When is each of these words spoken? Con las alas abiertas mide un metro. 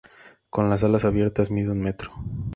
Con 0.49 0.67
las 0.67 0.83
alas 0.83 1.05
abiertas 1.05 1.51
mide 1.51 1.69
un 1.69 1.79
metro. 1.79 2.09